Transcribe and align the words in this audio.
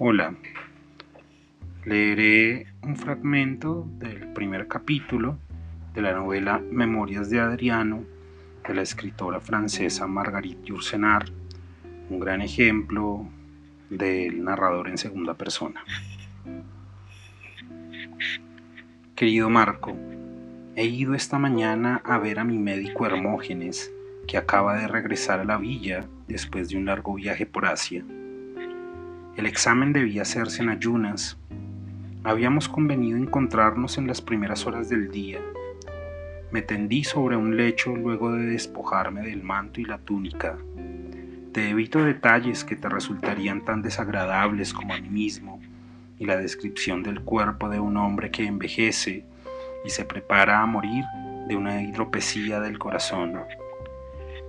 Hola, 0.00 0.34
leeré 1.84 2.66
un 2.82 2.96
fragmento 2.96 3.86
del 4.00 4.32
primer 4.32 4.66
capítulo 4.66 5.38
de 5.94 6.02
la 6.02 6.12
novela 6.12 6.58
Memorias 6.58 7.30
de 7.30 7.38
Adriano 7.38 8.02
de 8.66 8.74
la 8.74 8.82
escritora 8.82 9.38
francesa 9.38 10.08
Marguerite 10.08 10.64
Yourcenar, 10.64 11.26
un 12.10 12.18
gran 12.18 12.42
ejemplo 12.42 13.28
del 13.88 14.42
narrador 14.42 14.88
en 14.88 14.98
segunda 14.98 15.34
persona. 15.34 15.84
Querido 19.14 19.48
Marco, 19.48 19.96
he 20.74 20.86
ido 20.86 21.14
esta 21.14 21.38
mañana 21.38 22.02
a 22.04 22.18
ver 22.18 22.40
a 22.40 22.44
mi 22.44 22.58
médico 22.58 23.06
Hermógenes, 23.06 23.92
que 24.26 24.38
acaba 24.38 24.76
de 24.76 24.88
regresar 24.88 25.38
a 25.38 25.44
la 25.44 25.56
villa 25.56 26.04
después 26.26 26.68
de 26.68 26.78
un 26.78 26.86
largo 26.86 27.14
viaje 27.14 27.46
por 27.46 27.66
Asia. 27.66 28.04
El 29.36 29.46
examen 29.46 29.92
debía 29.92 30.22
hacerse 30.22 30.62
en 30.62 30.68
ayunas. 30.68 31.36
Habíamos 32.22 32.68
convenido 32.68 33.18
encontrarnos 33.18 33.98
en 33.98 34.06
las 34.06 34.22
primeras 34.22 34.64
horas 34.64 34.88
del 34.88 35.10
día. 35.10 35.40
Me 36.52 36.62
tendí 36.62 37.02
sobre 37.02 37.36
un 37.36 37.56
lecho 37.56 37.96
luego 37.96 38.30
de 38.32 38.46
despojarme 38.46 39.22
del 39.22 39.42
manto 39.42 39.80
y 39.80 39.86
la 39.86 39.98
túnica. 39.98 40.56
Te 41.52 41.70
evito 41.70 42.04
detalles 42.04 42.62
que 42.62 42.76
te 42.76 42.88
resultarían 42.88 43.64
tan 43.64 43.82
desagradables 43.82 44.72
como 44.72 44.94
a 44.94 45.00
mí 45.00 45.08
mismo 45.08 45.60
y 46.20 46.26
la 46.26 46.36
descripción 46.36 47.02
del 47.02 47.20
cuerpo 47.20 47.68
de 47.68 47.80
un 47.80 47.96
hombre 47.96 48.30
que 48.30 48.46
envejece 48.46 49.26
y 49.84 49.90
se 49.90 50.04
prepara 50.04 50.62
a 50.62 50.66
morir 50.66 51.04
de 51.48 51.56
una 51.56 51.82
hidropesía 51.82 52.60
del 52.60 52.78
corazón. 52.78 53.34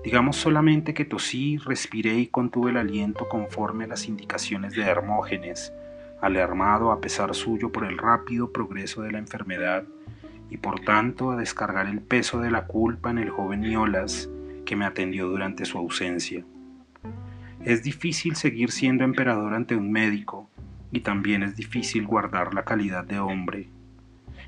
Digamos 0.06 0.36
solamente 0.36 0.94
que 0.94 1.04
tosí, 1.04 1.58
respiré 1.58 2.20
y 2.20 2.28
contuve 2.28 2.70
el 2.70 2.78
aliento 2.78 3.28
conforme 3.28 3.86
a 3.86 3.88
las 3.88 4.08
indicaciones 4.08 4.76
de 4.76 4.84
Hermógenes, 4.84 5.74
alarmado 6.22 6.92
a 6.92 7.02
pesar 7.02 7.34
suyo 7.34 7.72
por 7.72 7.86
el 7.86 7.98
rápido 7.98 8.52
progreso 8.52 9.02
de 9.02 9.12
la 9.12 9.18
enfermedad 9.18 9.84
y 10.52 10.58
por 10.58 10.82
tanto 10.82 11.32
a 11.32 11.38
descargar 11.38 11.88
el 11.88 12.02
peso 12.02 12.40
de 12.40 12.52
la 12.52 12.68
culpa 12.68 13.10
en 13.10 13.18
el 13.18 13.32
joven 13.32 13.64
Iolas 13.64 14.30
que 14.64 14.76
me 14.76 14.86
atendió 14.86 15.28
durante 15.28 15.66
su 15.66 15.80
ausencia. 15.80 16.46
Es 17.64 17.82
difícil 17.82 18.36
seguir 18.36 18.70
siendo 18.70 19.04
emperador 19.04 19.56
ante 19.56 19.76
un 19.76 19.92
médico 19.92 20.52
y 20.92 21.00
también 21.00 21.42
es 21.42 21.56
difícil 21.56 22.06
guardar 22.06 22.54
la 22.54 22.64
calidad 22.64 23.06
de 23.06 23.18
hombre. 23.18 23.70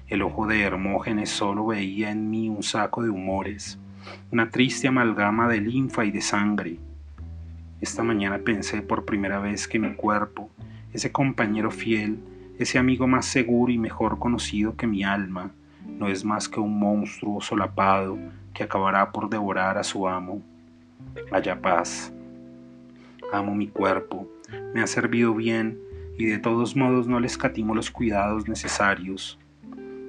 El 0.05 0.21
ojo 0.21 0.45
de 0.45 0.61
Hermógenes 0.61 1.31
solo 1.31 1.66
veía 1.66 2.11
en 2.11 2.30
mí 2.30 2.47
un 2.47 2.61
saco 2.61 3.02
de 3.02 3.09
humores 3.09 3.80
una 4.31 4.50
triste 4.50 4.88
amalgama 4.88 5.47
de 5.47 5.61
linfa 5.61 6.05
y 6.05 6.11
de 6.11 6.22
sangre. 6.22 6.77
Esta 7.81 8.03
mañana 8.03 8.39
pensé 8.39 8.81
por 8.81 9.05
primera 9.05 9.39
vez 9.39 9.67
que 9.67 9.80
mi 9.80 9.94
cuerpo, 9.94 10.49
ese 10.94 11.11
compañero 11.11 11.72
fiel, 11.72 12.19
ese 12.58 12.80
amigo 12.80 13.08
más 13.08 13.25
seguro 13.25 13.72
y 13.72 13.77
mejor 13.77 14.19
conocido 14.19 14.75
que 14.75 14.88
mi 14.88 15.03
alma, 15.03 15.52
no 15.86 16.08
es 16.08 16.25
más 16.25 16.49
que 16.49 16.59
un 16.59 16.80
monstruo 16.80 17.41
solapado 17.41 18.17
que 18.53 18.64
acabará 18.64 19.11
por 19.11 19.30
devorar 19.30 19.77
a 19.77 19.83
su 19.83 20.08
amo. 20.08 20.42
Haya 21.31 21.61
paz. 21.61 22.11
Amo 23.31 23.53
mi 23.53 23.67
cuerpo, 23.67 24.27
me 24.73 24.81
ha 24.81 24.88
servido 24.88 25.33
bien 25.33 25.77
y 26.17 26.25
de 26.25 26.39
todos 26.39 26.75
modos 26.75 27.08
no 27.08 27.19
le 27.19 27.27
escatimo 27.27 27.75
los 27.75 27.92
cuidados 27.92 28.47
necesarios 28.47 29.38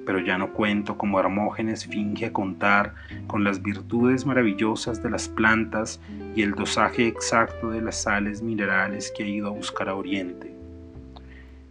pero 0.09 0.21
ya 0.21 0.39
no 0.39 0.53
cuento 0.53 0.97
como 0.97 1.19
Hermógenes 1.19 1.85
finge 1.85 2.31
contar 2.31 2.95
con 3.27 3.43
las 3.43 3.61
virtudes 3.61 4.25
maravillosas 4.25 5.03
de 5.03 5.11
las 5.11 5.29
plantas 5.29 6.01
y 6.35 6.41
el 6.41 6.53
dosaje 6.53 7.05
exacto 7.05 7.69
de 7.69 7.79
las 7.79 8.01
sales 8.01 8.41
minerales 8.41 9.13
que 9.15 9.23
ha 9.23 9.27
ido 9.27 9.49
a 9.49 9.51
buscar 9.51 9.87
a 9.87 9.93
Oriente. 9.93 10.51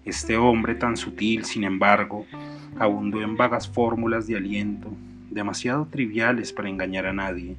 Este 0.05 0.36
hombre 0.36 0.77
tan 0.77 0.97
sutil, 0.97 1.47
sin 1.47 1.64
embargo, 1.64 2.27
abundó 2.79 3.20
en 3.23 3.36
vagas 3.36 3.68
fórmulas 3.68 4.29
de 4.29 4.36
aliento, 4.36 4.89
demasiado 5.30 5.86
triviales 5.86 6.52
para 6.52 6.68
engañar 6.68 7.07
a 7.07 7.13
nadie. 7.13 7.57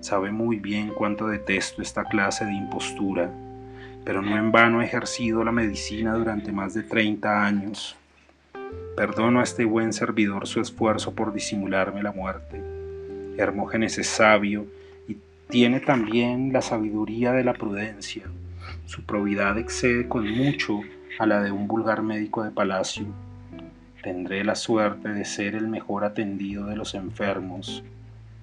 Sabe 0.00 0.30
muy 0.30 0.56
bien 0.58 0.88
cuánto 0.96 1.26
detesto 1.26 1.82
esta 1.82 2.04
clase 2.04 2.46
de 2.46 2.54
impostura, 2.54 3.30
pero 4.06 4.22
no 4.22 4.38
en 4.38 4.52
vano 4.52 4.80
ha 4.80 4.86
ejercido 4.86 5.44
la 5.44 5.52
medicina 5.52 6.14
durante 6.14 6.50
más 6.50 6.72
de 6.72 6.82
30 6.82 7.44
años. 7.44 7.98
Perdono 8.96 9.40
a 9.40 9.44
este 9.44 9.64
buen 9.64 9.94
servidor 9.94 10.46
su 10.46 10.60
esfuerzo 10.60 11.14
por 11.14 11.32
disimularme 11.32 12.02
la 12.02 12.12
muerte. 12.12 12.62
Hermógenes 13.38 13.96
es 13.96 14.06
sabio 14.06 14.66
y 15.08 15.16
tiene 15.48 15.80
también 15.80 16.52
la 16.52 16.60
sabiduría 16.60 17.32
de 17.32 17.42
la 17.42 17.54
prudencia. 17.54 18.24
Su 18.84 19.04
probidad 19.04 19.56
excede 19.56 20.08
con 20.08 20.30
mucho 20.30 20.82
a 21.18 21.24
la 21.24 21.42
de 21.42 21.50
un 21.50 21.68
vulgar 21.68 22.02
médico 22.02 22.44
de 22.44 22.50
palacio. 22.50 23.06
Tendré 24.02 24.44
la 24.44 24.54
suerte 24.54 25.08
de 25.08 25.24
ser 25.24 25.54
el 25.54 25.68
mejor 25.68 26.04
atendido 26.04 26.66
de 26.66 26.76
los 26.76 26.94
enfermos, 26.94 27.82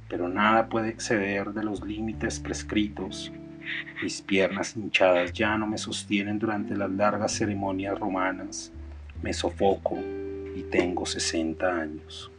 pero 0.09 0.29
nada 0.29 0.67
puede 0.67 0.89
exceder 0.89 1.53
de 1.53 1.63
los 1.63 1.85
límites 1.85 2.39
prescritos. 2.39 3.31
Mis 4.01 4.23
piernas 4.23 4.75
hinchadas 4.75 5.31
ya 5.31 5.55
no 5.59 5.67
me 5.67 5.77
sostienen 5.77 6.39
durante 6.39 6.75
las 6.75 6.89
largas 6.89 7.33
ceremonias 7.33 7.99
romanas. 7.99 8.71
Me 9.21 9.31
sofoco 9.31 9.99
y 10.59 10.63
tengo 10.63 11.05
60 11.05 11.67
años. 11.67 12.29